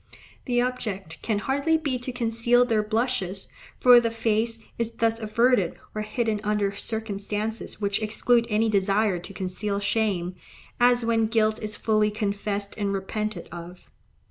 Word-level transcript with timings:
The 0.45 0.59
object 0.61 1.21
can 1.21 1.37
hardly 1.37 1.77
be 1.77 1.99
to 1.99 2.11
conceal 2.11 2.65
their 2.65 2.81
blushes, 2.81 3.49
for 3.79 3.99
the 3.99 4.09
face 4.09 4.57
is 4.79 4.93
thus 4.93 5.19
averted 5.19 5.75
or 5.93 6.01
hidden 6.01 6.41
under 6.43 6.75
circumstances 6.75 7.79
which 7.79 8.01
exclude 8.01 8.47
any 8.49 8.67
desire 8.67 9.19
to 9.19 9.31
conceal 9.31 9.79
shame, 9.79 10.33
as 10.79 11.05
when 11.05 11.27
guilt 11.27 11.61
is 11.61 11.75
fully 11.75 12.09
confessed 12.09 12.73
and 12.79 12.93
repented 12.93 13.47
of. 13.51 13.91